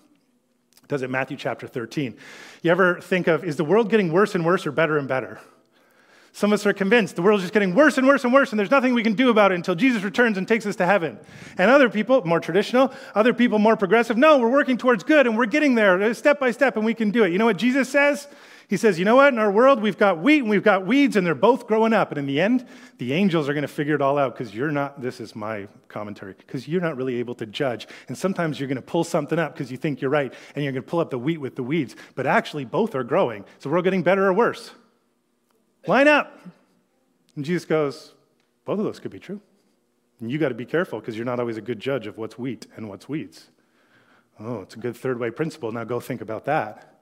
[0.88, 2.16] does it Matthew chapter 13.
[2.62, 5.40] You ever think of, is the world getting worse and worse or better and better?
[6.32, 8.58] Some of us are convinced the world's just getting worse and worse and worse, and
[8.58, 11.16] there's nothing we can do about it until Jesus returns and takes us to heaven.
[11.58, 15.38] And other people, more traditional, other people, more progressive, no, we're working towards good and
[15.38, 17.30] we're getting there uh, step by step and we can do it.
[17.30, 18.26] You know what Jesus says?
[18.68, 19.32] He says, You know what?
[19.32, 22.10] In our world, we've got wheat and we've got weeds, and they're both growing up.
[22.10, 22.66] And in the end,
[22.98, 25.68] the angels are going to figure it all out because you're not, this is my
[25.88, 27.86] commentary, because you're not really able to judge.
[28.08, 30.72] And sometimes you're going to pull something up because you think you're right, and you're
[30.72, 31.96] going to pull up the wheat with the weeds.
[32.14, 33.44] But actually, both are growing.
[33.58, 34.70] So we're getting better or worse.
[35.86, 36.38] Line up.
[37.36, 38.14] And Jesus goes,
[38.64, 39.40] Both of those could be true.
[40.20, 42.38] And you got to be careful because you're not always a good judge of what's
[42.38, 43.50] wheat and what's weeds.
[44.40, 45.70] Oh, it's a good third way principle.
[45.70, 46.93] Now go think about that.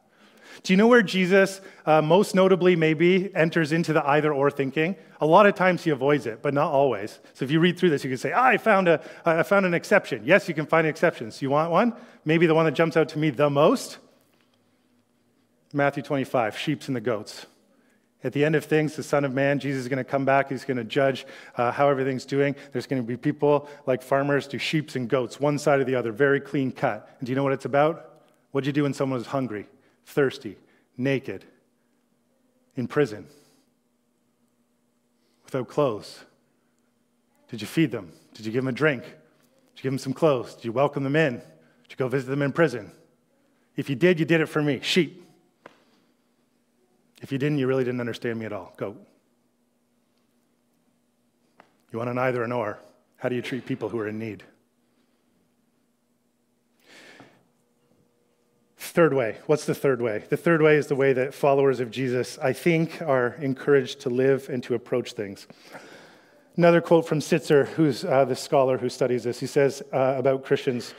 [0.62, 4.96] Do you know where Jesus, uh, most notably, maybe enters into the either or thinking?
[5.20, 7.18] A lot of times he avoids it, but not always.
[7.34, 9.66] So if you read through this, you can say, ah, I, found a, I found
[9.66, 10.22] an exception.
[10.24, 11.40] Yes, you can find exceptions.
[11.42, 11.94] You want one?
[12.24, 13.98] Maybe the one that jumps out to me the most?
[15.72, 17.46] Matthew 25, sheeps and the goats.
[18.24, 20.50] At the end of things, the Son of Man, Jesus is going to come back.
[20.50, 22.54] He's going to judge uh, how everything's doing.
[22.72, 25.96] There's going to be people like farmers do sheep and goats, one side or the
[25.96, 27.08] other, very clean cut.
[27.18, 28.20] And do you know what it's about?
[28.52, 29.66] What'd you do when someone was hungry?
[30.06, 30.56] Thirsty,
[30.96, 31.44] naked,
[32.76, 33.26] in prison,
[35.44, 36.24] without clothes?
[37.48, 38.12] Did you feed them?
[38.34, 39.02] Did you give them a drink?
[39.02, 39.12] Did
[39.76, 40.54] you give them some clothes?
[40.54, 41.34] Did you welcome them in?
[41.34, 42.90] Did you go visit them in prison?
[43.76, 44.80] If you did, you did it for me.
[44.82, 45.24] Sheep.
[47.20, 48.74] If you didn't, you really didn't understand me at all.
[48.76, 49.00] Goat.
[51.92, 52.78] You want an either and or.
[53.16, 54.42] How do you treat people who are in need?
[58.92, 59.38] Third way.
[59.46, 60.24] What's the third way?
[60.28, 64.10] The third way is the way that followers of Jesus, I think, are encouraged to
[64.10, 65.46] live and to approach things.
[66.58, 69.40] Another quote from Sittser, who's uh, the scholar who studies this.
[69.40, 70.92] He says uh, about Christians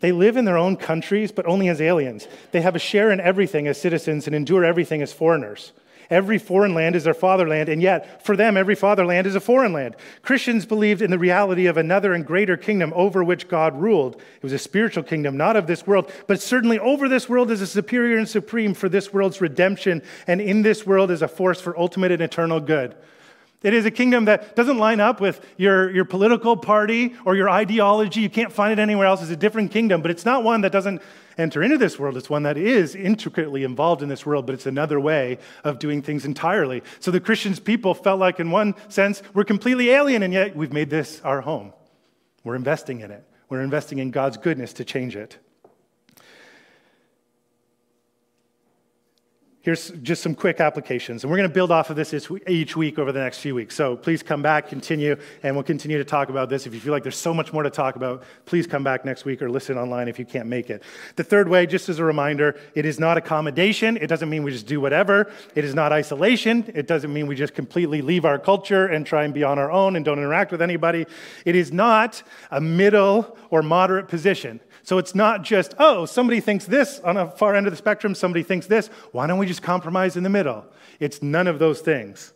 [0.00, 2.26] they live in their own countries, but only as aliens.
[2.52, 5.72] They have a share in everything as citizens and endure everything as foreigners.
[6.10, 9.74] Every foreign land is their fatherland, and yet, for them, every fatherland is a foreign
[9.74, 9.94] land.
[10.22, 14.16] Christians believed in the reality of another and greater kingdom over which God ruled.
[14.16, 17.60] It was a spiritual kingdom, not of this world, but certainly over this world as
[17.60, 21.60] a superior and supreme for this world's redemption, and in this world as a force
[21.60, 22.94] for ultimate and eternal good.
[23.62, 27.50] It is a kingdom that doesn't line up with your, your political party or your
[27.50, 28.20] ideology.
[28.20, 29.20] You can't find it anywhere else.
[29.20, 31.02] It's a different kingdom, but it's not one that doesn't
[31.36, 32.16] enter into this world.
[32.16, 36.02] It's one that is intricately involved in this world, but it's another way of doing
[36.02, 36.84] things entirely.
[37.00, 40.72] So the Christians people felt like, in one sense, we're completely alien, and yet we've
[40.72, 41.72] made this our home.
[42.44, 45.38] We're investing in it, we're investing in God's goodness to change it.
[49.68, 51.22] Here's just some quick applications.
[51.22, 52.14] And we're going to build off of this
[52.46, 53.74] each week over the next few weeks.
[53.74, 56.66] So please come back, continue, and we'll continue to talk about this.
[56.66, 59.26] If you feel like there's so much more to talk about, please come back next
[59.26, 60.82] week or listen online if you can't make it.
[61.16, 63.98] The third way, just as a reminder, it is not accommodation.
[63.98, 65.30] It doesn't mean we just do whatever.
[65.54, 66.64] It is not isolation.
[66.74, 69.70] It doesn't mean we just completely leave our culture and try and be on our
[69.70, 71.04] own and don't interact with anybody.
[71.44, 74.60] It is not a middle or moderate position.
[74.88, 78.14] So it's not just, oh, somebody thinks this on a far end of the spectrum,
[78.14, 78.88] somebody thinks this.
[79.12, 80.64] Why don't we just compromise in the middle?
[80.98, 82.32] It's none of those things.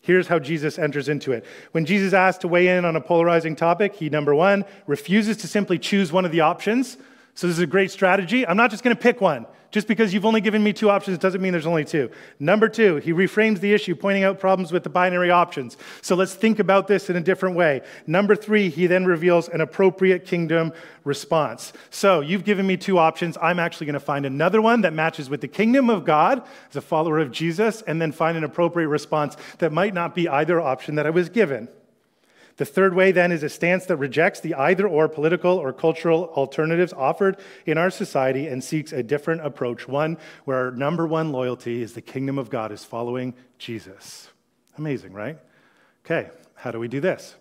[0.00, 1.44] Here's how Jesus enters into it.
[1.72, 5.48] When Jesus asks to weigh in on a polarizing topic, he, number one, refuses to
[5.48, 6.96] simply choose one of the options.
[7.34, 8.46] So, this is a great strategy.
[8.46, 9.46] I'm not just going to pick one.
[9.74, 12.08] Just because you've only given me two options doesn't mean there's only two.
[12.38, 15.76] Number two, he reframes the issue, pointing out problems with the binary options.
[16.00, 17.82] So let's think about this in a different way.
[18.06, 21.72] Number three, he then reveals an appropriate kingdom response.
[21.90, 23.36] So you've given me two options.
[23.42, 26.76] I'm actually going to find another one that matches with the kingdom of God as
[26.76, 30.60] a follower of Jesus, and then find an appropriate response that might not be either
[30.60, 31.66] option that I was given.
[32.56, 36.26] The third way, then, is a stance that rejects the either or political or cultural
[36.36, 37.36] alternatives offered
[37.66, 41.94] in our society and seeks a different approach, one where our number one loyalty is
[41.94, 44.28] the kingdom of God, is following Jesus.
[44.78, 45.38] Amazing, right?
[46.04, 47.34] Okay, how do we do this?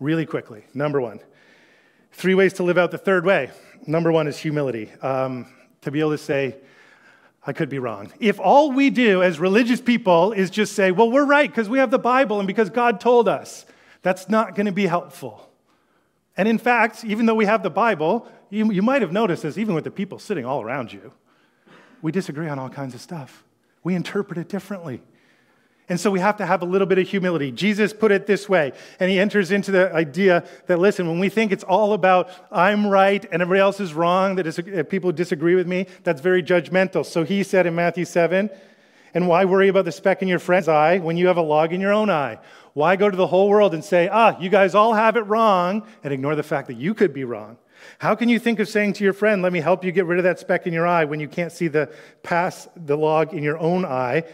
[0.00, 0.64] Really quickly.
[0.72, 1.20] Number one,
[2.12, 3.50] three ways to live out the third way.
[3.86, 4.90] Number one is humility.
[5.02, 5.46] Um,
[5.82, 6.56] to be able to say,
[7.44, 8.12] I could be wrong.
[8.20, 11.78] If all we do as religious people is just say, well, we're right because we
[11.78, 13.66] have the Bible and because God told us,
[14.02, 15.48] that's not going to be helpful.
[16.36, 19.58] And in fact, even though we have the Bible, you, you might have noticed this
[19.58, 21.12] even with the people sitting all around you.
[22.00, 23.44] We disagree on all kinds of stuff,
[23.82, 25.02] we interpret it differently.
[25.88, 27.50] And so we have to have a little bit of humility.
[27.50, 31.28] Jesus put it this way, and he enters into the idea that, listen, when we
[31.28, 35.54] think it's all about I'm right and everybody else is wrong, that uh, people disagree
[35.54, 37.04] with me, that's very judgmental.
[37.04, 38.48] So he said in Matthew 7,
[39.12, 41.72] and why worry about the speck in your friend's eye when you have a log
[41.72, 42.38] in your own eye?
[42.74, 45.86] Why go to the whole world and say, ah, you guys all have it wrong,
[46.02, 47.58] and ignore the fact that you could be wrong?
[47.98, 50.18] How can you think of saying to your friend, let me help you get rid
[50.18, 53.42] of that speck in your eye when you can't see the pass the log in
[53.42, 54.24] your own eye?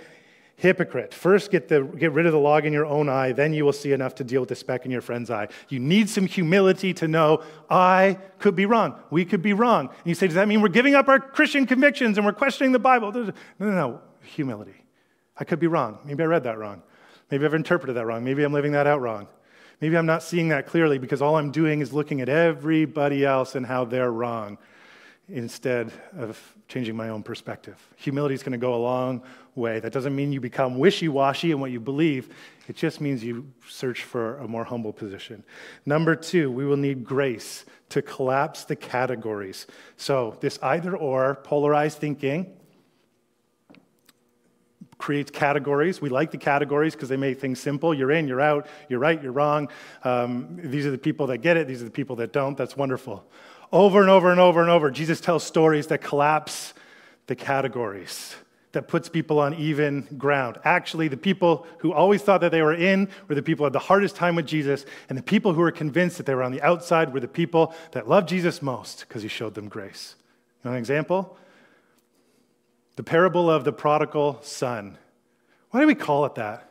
[0.56, 1.14] Hypocrite.
[1.14, 3.72] First, get, the, get rid of the log in your own eye, then you will
[3.72, 5.46] see enough to deal with the speck in your friend's eye.
[5.68, 8.96] You need some humility to know I could be wrong.
[9.10, 9.86] We could be wrong.
[9.86, 12.72] And you say, Does that mean we're giving up our Christian convictions and we're questioning
[12.72, 13.12] the Bible?
[13.12, 14.00] No, no, no.
[14.22, 14.74] Humility.
[15.36, 16.00] I could be wrong.
[16.04, 16.82] Maybe I read that wrong.
[17.30, 18.24] Maybe I've interpreted that wrong.
[18.24, 19.28] Maybe I'm living that out wrong.
[19.80, 23.54] Maybe I'm not seeing that clearly because all I'm doing is looking at everybody else
[23.54, 24.58] and how they're wrong
[25.28, 27.76] instead of changing my own perspective.
[27.96, 29.22] Humility is going to go a long
[29.54, 29.78] way.
[29.78, 32.34] That doesn't mean you become wishy washy in what you believe,
[32.66, 35.44] it just means you search for a more humble position.
[35.86, 39.66] Number two, we will need grace to collapse the categories.
[39.96, 42.57] So, this either or, polarized thinking,
[44.98, 46.00] creates categories.
[46.00, 47.94] We like the categories because they make things simple.
[47.94, 49.68] You're in, you're out, you're right, you're wrong.
[50.04, 52.56] Um, these are the people that get it, these are the people that don't.
[52.56, 53.24] That's wonderful.
[53.72, 56.74] Over and over and over and over, Jesus tells stories that collapse
[57.26, 58.34] the categories,
[58.72, 60.58] that puts people on even ground.
[60.64, 63.72] Actually, the people who always thought that they were in were the people who had
[63.74, 66.52] the hardest time with Jesus, and the people who were convinced that they were on
[66.52, 70.16] the outside were the people that loved Jesus most because he showed them grace.
[70.64, 71.36] You know an example?
[72.98, 74.98] The parable of the prodigal son.
[75.70, 76.68] Why do we call it that?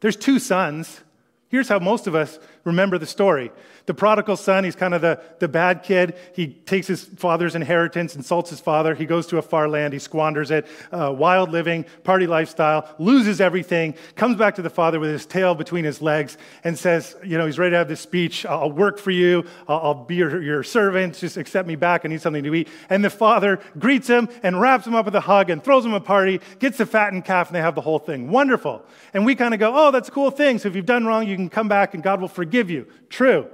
[0.00, 1.00] There's two sons.
[1.48, 3.50] Here's how most of us remember the story.
[3.86, 6.16] The prodigal son, he's kind of the, the bad kid.
[6.34, 8.96] He takes his father's inheritance, insults his father.
[8.96, 10.66] He goes to a far land, he squanders it.
[10.90, 15.54] Uh, wild living, party lifestyle, loses everything, comes back to the father with his tail
[15.54, 18.44] between his legs and says, You know, he's ready to have this speech.
[18.44, 19.44] I'll work for you.
[19.68, 21.16] I'll, I'll be your, your servant.
[21.16, 22.04] Just accept me back.
[22.04, 22.68] I need something to eat.
[22.90, 25.94] And the father greets him and wraps him up with a hug and throws him
[25.94, 28.30] a party, gets the fattened calf, and they have the whole thing.
[28.32, 28.84] Wonderful.
[29.14, 30.58] And we kind of go, Oh, that's a cool thing.
[30.58, 32.86] So if you've done wrong, you can come back and God will forgive you.
[33.08, 33.48] True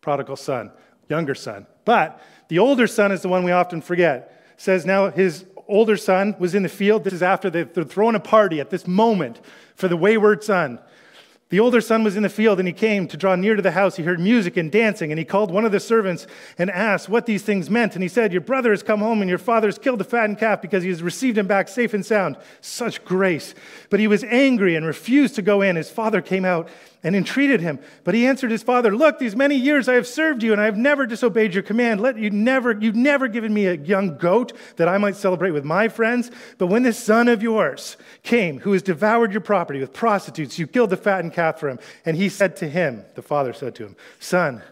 [0.00, 0.70] prodigal son,
[1.08, 1.66] younger son.
[1.84, 4.44] But the older son is the one we often forget.
[4.54, 7.04] It says now his older son was in the field.
[7.04, 9.40] This is after they're throwing a party at this moment
[9.74, 10.80] for the wayward son.
[11.50, 13.72] The older son was in the field, and he came to draw near to the
[13.72, 13.96] house.
[13.96, 17.26] He heard music and dancing, and he called one of the servants and asked what
[17.26, 17.94] these things meant.
[17.94, 20.38] And he said, Your brother has come home, and your father has killed the fattened
[20.38, 22.36] calf because he has received him back safe and sound.
[22.60, 23.56] Such grace.
[23.90, 25.74] But he was angry and refused to go in.
[25.74, 26.68] His father came out
[27.02, 27.78] and entreated him.
[28.04, 30.66] But he answered his father, Look, these many years I have served you, and I
[30.66, 32.00] have never disobeyed your command.
[32.00, 35.64] Let you never, you've never given me a young goat that I might celebrate with
[35.64, 36.30] my friends.
[36.58, 40.66] But when this son of yours came, who has devoured your property with prostitutes, you
[40.66, 41.78] killed the fattened calf for him.
[42.04, 44.62] And he said to him, the father said to him, Son,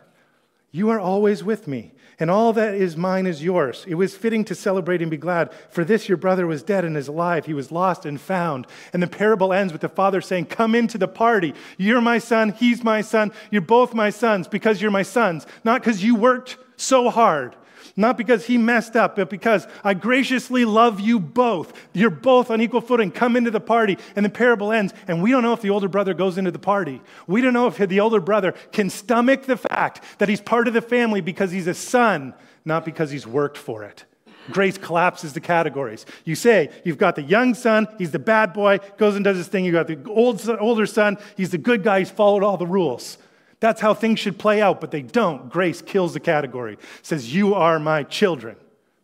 [0.70, 3.84] You are always with me, and all that is mine is yours.
[3.86, 5.52] It was fitting to celebrate and be glad.
[5.70, 7.46] For this your brother was dead and is alive.
[7.46, 8.66] He was lost and found.
[8.92, 11.54] And the parable ends with the father saying, Come into the party.
[11.76, 13.32] You're my son, he's my son.
[13.50, 17.54] You're both my sons because you're my sons, not because you worked so hard.
[17.96, 21.72] Not because he messed up, but because I graciously love you both.
[21.92, 23.10] You're both on equal footing.
[23.10, 23.98] Come into the party.
[24.16, 24.92] And the parable ends.
[25.06, 27.00] And we don't know if the older brother goes into the party.
[27.26, 30.74] We don't know if the older brother can stomach the fact that he's part of
[30.74, 34.04] the family because he's a son, not because he's worked for it.
[34.50, 36.06] Grace collapses the categories.
[36.24, 39.48] You say, you've got the young son, he's the bad boy, goes and does his
[39.48, 39.64] thing.
[39.64, 42.66] You've got the old son, older son, he's the good guy, he's followed all the
[42.66, 43.18] rules.
[43.60, 45.50] That's how things should play out, but they don't.
[45.50, 46.78] Grace kills the category.
[47.02, 48.56] says, You are my children,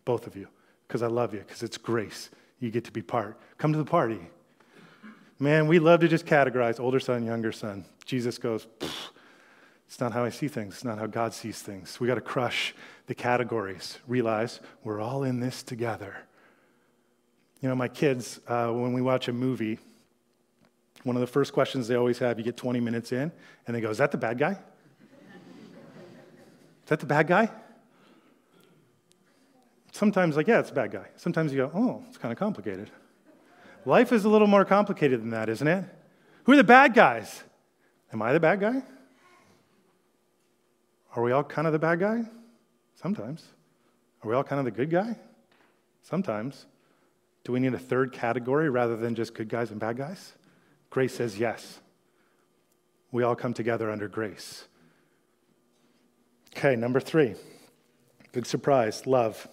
[0.05, 0.49] both of you,
[0.87, 2.31] because I love you, because it's grace.
[2.61, 3.39] You get to be part.
[3.59, 4.21] Come to the party.
[5.39, 7.85] Man, we love to just categorize older son, younger son.
[8.05, 8.67] Jesus goes,
[9.89, 10.75] It's not how I see things.
[10.75, 11.99] It's not how God sees things.
[11.99, 12.75] We got to crush
[13.07, 13.99] the categories.
[14.07, 16.17] Realize we're all in this together.
[17.61, 19.79] You know, my kids, uh, when we watch a movie,
[21.05, 23.31] one of the first questions they always have, you get 20 minutes in,
[23.67, 24.59] and they go, Is that the bad guy?
[26.83, 27.51] Is that the bad guy?
[29.93, 31.07] Sometimes, like, yeah, it's a bad guy.
[31.17, 32.91] Sometimes you go, Oh, it's kind of complicated.
[33.87, 35.85] Life is a little more complicated than that, isn't it?
[36.45, 37.43] Who are the bad guys?
[38.13, 38.83] Am I the bad guy?
[41.15, 42.25] Are we all kind of the bad guy?
[42.95, 43.45] Sometimes.
[44.23, 45.17] Are we all kind of the good guy?
[46.03, 46.67] Sometimes.
[47.45, 50.33] Do we need a third category rather than just good guys and bad guys?
[50.95, 51.81] Grace says yes.
[53.11, 54.69] We all come together under grace.
[56.57, 57.35] Okay, number three.
[58.31, 59.49] Big surprise love.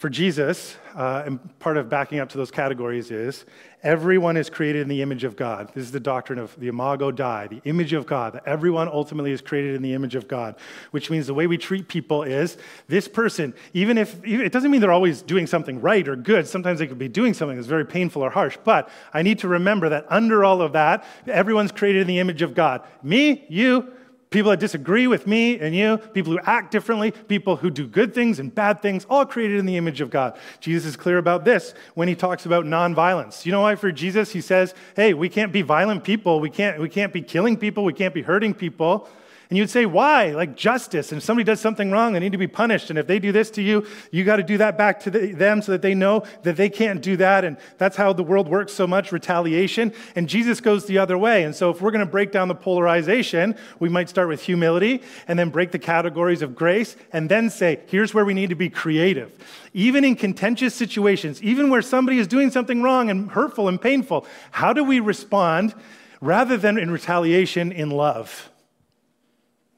[0.00, 3.44] For Jesus, uh, and part of backing up to those categories is
[3.82, 5.70] everyone is created in the image of God.
[5.74, 9.30] This is the doctrine of the imago Dei, the image of God, that everyone ultimately
[9.30, 10.56] is created in the image of God,
[10.92, 12.56] which means the way we treat people is
[12.88, 16.78] this person, even if it doesn't mean they're always doing something right or good, sometimes
[16.78, 19.90] they could be doing something that's very painful or harsh, but I need to remember
[19.90, 22.86] that under all of that, everyone's created in the image of God.
[23.02, 23.92] Me, you,
[24.30, 28.14] people that disagree with me and you, people who act differently, people who do good
[28.14, 30.38] things and bad things, all created in the image of God.
[30.60, 33.44] Jesus is clear about this when he talks about nonviolence.
[33.44, 36.40] You know why for Jesus he says, "Hey, we can't be violent people.
[36.40, 37.84] We can't we can't be killing people.
[37.84, 39.08] We can't be hurting people."
[39.50, 40.30] And you'd say, why?
[40.30, 41.10] Like justice.
[41.10, 42.88] And if somebody does something wrong, they need to be punished.
[42.88, 45.32] And if they do this to you, you got to do that back to the,
[45.32, 47.44] them so that they know that they can't do that.
[47.44, 49.92] And that's how the world works so much retaliation.
[50.14, 51.42] And Jesus goes the other way.
[51.42, 55.02] And so if we're going to break down the polarization, we might start with humility
[55.26, 58.54] and then break the categories of grace and then say, here's where we need to
[58.54, 59.36] be creative.
[59.74, 64.24] Even in contentious situations, even where somebody is doing something wrong and hurtful and painful,
[64.52, 65.74] how do we respond
[66.20, 68.46] rather than in retaliation in love?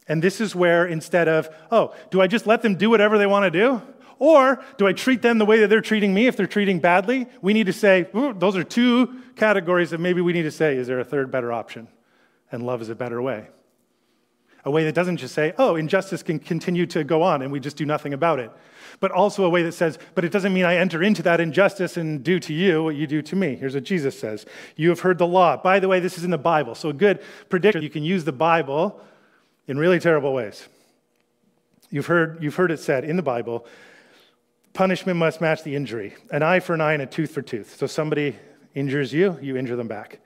[0.08, 3.26] And this is where instead of, oh, do I just let them do whatever they
[3.26, 3.82] want to do?
[4.18, 7.26] Or do I treat them the way that they're treating me if they're treating badly?
[7.40, 10.86] We need to say, those are two categories that maybe we need to say, is
[10.86, 11.88] there a third better option?
[12.52, 13.48] And love is a better way.
[14.64, 17.58] A way that doesn't just say, oh, injustice can continue to go on and we
[17.58, 18.52] just do nothing about it.
[19.00, 21.96] But also a way that says, but it doesn't mean I enter into that injustice
[21.96, 23.56] and do to you what you do to me.
[23.56, 25.56] Here's what Jesus says You have heard the law.
[25.56, 26.76] By the way, this is in the Bible.
[26.76, 29.00] So a good prediction, you can use the Bible
[29.66, 30.66] in really terrible ways.
[31.90, 33.66] You've heard, you've heard it said in the Bible
[34.72, 37.76] punishment must match the injury an eye for an eye and a tooth for tooth.
[37.76, 38.36] So somebody
[38.74, 40.20] injures you, you injure them back.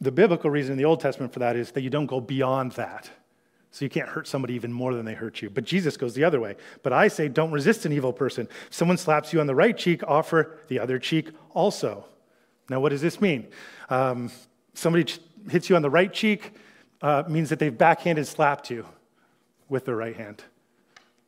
[0.00, 2.72] The biblical reason in the Old Testament for that is that you don't go beyond
[2.72, 3.10] that.
[3.70, 5.50] So you can't hurt somebody even more than they hurt you.
[5.50, 6.56] But Jesus goes the other way.
[6.82, 8.48] But I say, don't resist an evil person.
[8.68, 12.04] If someone slaps you on the right cheek, offer the other cheek also.
[12.68, 13.48] Now, what does this mean?
[13.90, 14.30] Um,
[14.74, 15.12] somebody
[15.50, 16.52] hits you on the right cheek,
[17.02, 18.86] uh, means that they've backhanded slapped you
[19.68, 20.42] with their right hand.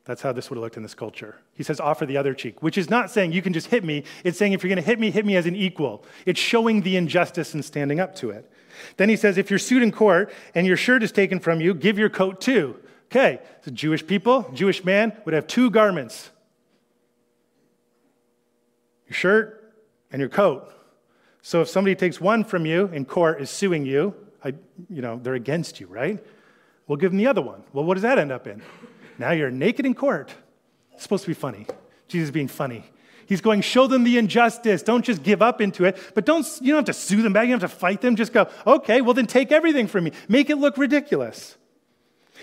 [0.05, 1.35] That's how this would have looked in this culture.
[1.53, 4.05] He says, offer the other cheek, which is not saying you can just hit me.
[4.23, 6.05] It's saying if you're going to hit me, hit me as an equal.
[6.25, 8.49] It's showing the injustice and standing up to it.
[8.95, 11.73] Then he says, if you're sued in court and your shirt is taken from you,
[11.73, 12.77] give your coat too.
[13.07, 16.29] Okay, so Jewish people, Jewish man would have two garments
[19.07, 19.73] your shirt
[20.11, 20.71] and your coat.
[21.41, 24.13] So if somebody takes one from you in court, is suing you,
[24.47, 24.53] I,
[24.89, 26.23] you know, they're against you, right?
[26.87, 27.63] We'll give them the other one.
[27.73, 28.61] Well, what does that end up in?
[29.17, 30.33] Now you're naked in court.
[30.93, 31.67] It's supposed to be funny.
[32.07, 32.85] Jesus being funny.
[33.25, 34.81] He's going, show them the injustice.
[34.83, 35.97] Don't just give up into it.
[36.15, 37.47] But don't, you don't have to sue them back.
[37.47, 38.15] You don't have to fight them.
[38.15, 40.13] Just go, okay, well, then take everything from me.
[40.29, 41.57] Make it look ridiculous.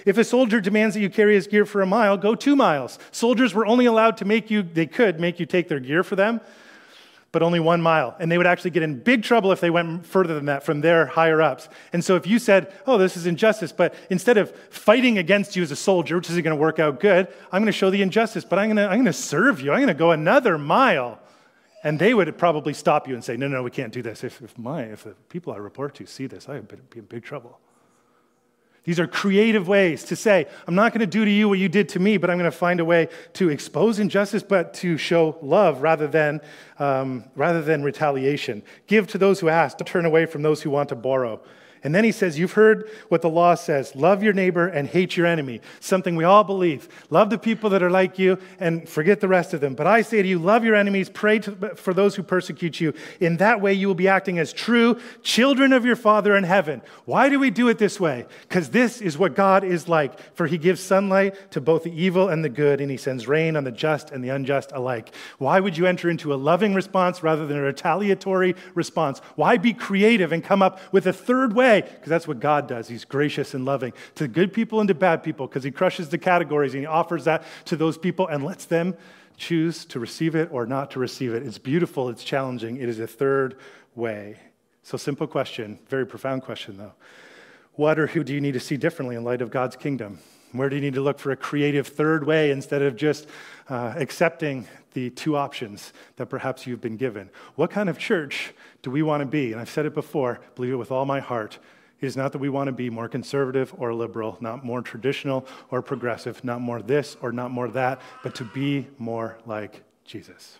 [0.04, 2.98] If a soldier demands that you carry his gear for a mile, go two miles.
[3.12, 6.16] Soldiers were only allowed to make you, they could make you take their gear for
[6.16, 6.40] them,
[7.34, 8.14] but only one mile.
[8.20, 10.80] And they would actually get in big trouble if they went further than that from
[10.82, 11.68] their higher ups.
[11.92, 15.64] And so if you said, oh, this is injustice, but instead of fighting against you
[15.64, 18.02] as a soldier, which isn't going to work out good, I'm going to show the
[18.02, 19.72] injustice, but I'm going to, I'm going to serve you.
[19.72, 21.18] I'm going to go another mile.
[21.82, 24.22] And they would probably stop you and say, no, no, we can't do this.
[24.22, 27.06] If, if, my, if the people I report to see this, I would be in
[27.06, 27.58] big trouble.
[28.84, 31.70] These are creative ways to say, I'm not going to do to you what you
[31.70, 34.98] did to me, but I'm going to find a way to expose injustice, but to
[34.98, 36.42] show love rather than,
[36.78, 38.62] um, rather than retaliation.
[38.86, 41.40] Give to those who ask, turn away from those who want to borrow.
[41.84, 45.16] And then he says, You've heard what the law says love your neighbor and hate
[45.18, 45.60] your enemy.
[45.80, 46.88] Something we all believe.
[47.10, 49.74] Love the people that are like you and forget the rest of them.
[49.74, 52.94] But I say to you, love your enemies, pray to, for those who persecute you.
[53.20, 56.80] In that way, you will be acting as true children of your Father in heaven.
[57.04, 58.26] Why do we do it this way?
[58.48, 60.18] Because this is what God is like.
[60.34, 63.56] For he gives sunlight to both the evil and the good, and he sends rain
[63.56, 65.14] on the just and the unjust alike.
[65.36, 69.18] Why would you enter into a loving response rather than a retaliatory response?
[69.36, 71.88] Why be creative and come up with a third way?
[71.88, 72.88] Because that's what God does.
[72.88, 76.18] He's gracious and loving to good people and to bad people because He crushes the
[76.18, 78.96] categories and He offers that to those people and lets them
[79.36, 81.42] choose to receive it or not to receive it.
[81.42, 82.76] It's beautiful, it's challenging.
[82.76, 83.56] It is a third
[83.94, 84.38] way.
[84.82, 86.92] So, simple question, very profound question though.
[87.74, 90.18] What or who do you need to see differently in light of God's kingdom?
[90.52, 93.26] Where do you need to look for a creative third way instead of just
[93.68, 97.30] uh, accepting the two options that perhaps you've been given?
[97.54, 99.52] What kind of church do we want to be?
[99.52, 101.58] And I've said it before, believe it with all my heart.
[102.00, 105.46] It is not that we want to be more conservative or liberal, not more traditional
[105.70, 110.58] or progressive, not more this or not more that, but to be more like Jesus.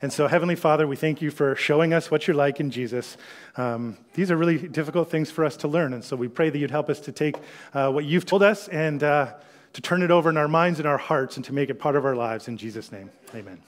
[0.00, 3.16] And so, Heavenly Father, we thank you for showing us what you're like in Jesus.
[3.56, 5.92] Um, these are really difficult things for us to learn.
[5.92, 7.36] And so, we pray that you'd help us to take
[7.74, 9.34] uh, what you've told us and uh,
[9.72, 11.96] to turn it over in our minds and our hearts and to make it part
[11.96, 12.48] of our lives.
[12.48, 13.60] In Jesus' name, amen.